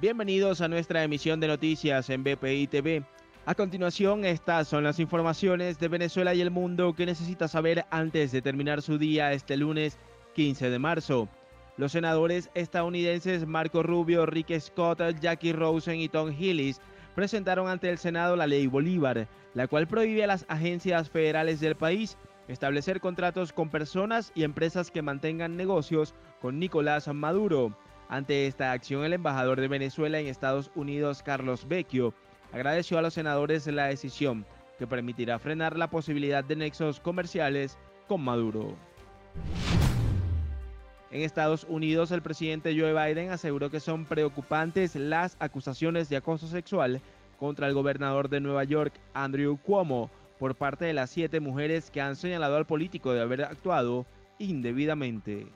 [0.00, 3.04] Bienvenidos a nuestra emisión de noticias en BPI TV.
[3.44, 8.32] A continuación, estas son las informaciones de Venezuela y el mundo que necesita saber antes
[8.32, 9.98] de terminar su día este lunes
[10.34, 11.28] 15 de marzo.
[11.76, 16.80] Los senadores estadounidenses Marco Rubio, Rick Scott, Jackie Rosen y Tom Hillis
[17.14, 21.74] presentaron ante el Senado la ley Bolívar, la cual prohíbe a las agencias federales del
[21.74, 22.16] país
[22.48, 27.76] establecer contratos con personas y empresas que mantengan negocios con Nicolás Maduro.
[28.10, 32.12] Ante esta acción, el embajador de Venezuela en Estados Unidos, Carlos Vecchio,
[32.52, 34.44] agradeció a los senadores la decisión
[34.80, 37.78] que permitirá frenar la posibilidad de nexos comerciales
[38.08, 38.74] con Maduro.
[41.12, 46.48] En Estados Unidos, el presidente Joe Biden aseguró que son preocupantes las acusaciones de acoso
[46.48, 47.00] sexual
[47.38, 52.00] contra el gobernador de Nueva York, Andrew Cuomo, por parte de las siete mujeres que
[52.00, 54.04] han señalado al político de haber actuado
[54.40, 55.46] indebidamente.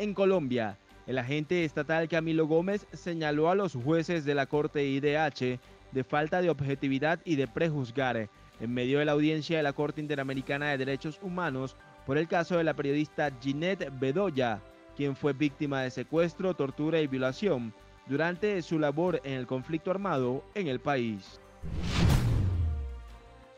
[0.00, 5.58] En Colombia, el agente estatal Camilo Gómez señaló a los jueces de la Corte IDH
[5.90, 8.28] de falta de objetividad y de prejuzgar
[8.60, 11.74] en medio de la audiencia de la Corte Interamericana de Derechos Humanos
[12.06, 14.60] por el caso de la periodista Ginette Bedoya,
[14.96, 17.74] quien fue víctima de secuestro, tortura y violación
[18.06, 21.40] durante su labor en el conflicto armado en el país.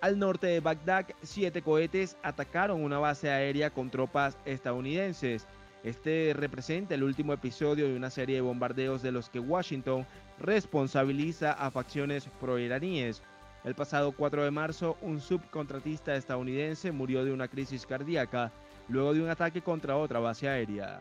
[0.00, 5.46] Al norte de Bagdad, siete cohetes atacaron una base aérea con tropas estadounidenses.
[5.82, 10.06] Este representa el último episodio de una serie de bombardeos de los que Washington
[10.38, 13.22] responsabiliza a facciones proiraníes.
[13.64, 18.52] El pasado 4 de marzo, un subcontratista estadounidense murió de una crisis cardíaca
[18.88, 21.00] luego de un ataque contra otra base aérea.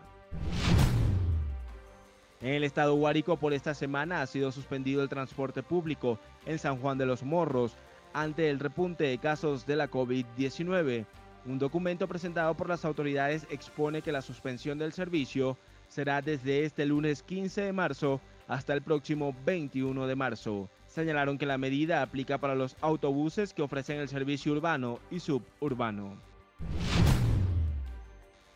[2.42, 6.78] En el estado Guárico por esta semana ha sido suspendido el transporte público en San
[6.78, 7.76] Juan de los Morros
[8.14, 11.06] ante el repunte de casos de la COVID-19.
[11.45, 16.86] Un documento presentado por las autoridades expone que la suspensión del servicio será desde este
[16.86, 20.70] lunes 15 de marzo hasta el próximo 21 de marzo.
[20.88, 26.17] Señalaron que la medida aplica para los autobuses que ofrecen el servicio urbano y suburbano.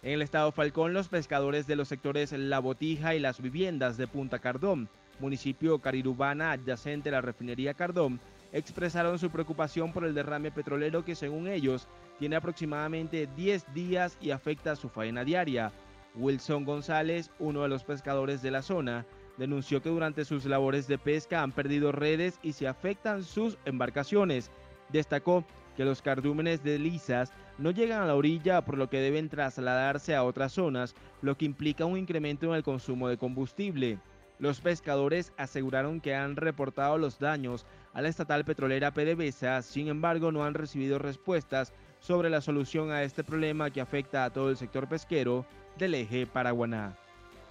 [0.02, 4.08] En el estado Falcón, los pescadores de los sectores La Botija y las viviendas de
[4.08, 4.90] Punta Cardón,
[5.20, 8.20] municipio carirubana adyacente a la refinería Cardón,
[8.54, 11.88] expresaron su preocupación por el derrame petrolero que según ellos
[12.20, 15.72] tiene aproximadamente 10 días y afecta su faena diaria.
[16.16, 19.06] Wilson González, uno de los pescadores de la zona,
[19.38, 24.52] denunció que durante sus labores de pesca han perdido redes y se afectan sus embarcaciones.
[24.90, 25.44] Destacó
[25.76, 30.16] que los cardúmenes de lisas no llegan a la orilla por lo que deben trasladarse
[30.16, 33.98] a otras zonas, lo que implica un incremento en el consumo de combustible.
[34.40, 40.32] Los pescadores aseguraron que han reportado los daños a la estatal petrolera PDVSA, sin embargo
[40.32, 44.58] no han recibido respuestas sobre la solución a este problema que afecta a todo el
[44.58, 45.46] sector pesquero
[45.78, 46.98] del eje Paraguaná.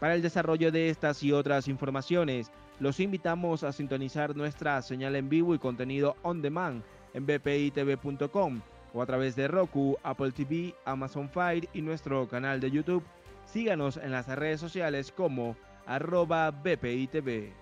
[0.01, 2.51] Para el desarrollo de estas y otras informaciones,
[2.81, 6.83] los invitamos a sintonizar nuestra señal en vivo y contenido on demand
[7.15, 8.61] en bpitv.com
[8.93, 13.05] o a través de Roku, Apple TV, Amazon Fire y nuestro canal de YouTube.
[13.47, 15.57] Síganos en las redes sociales como
[15.87, 17.62] arroba bpitv.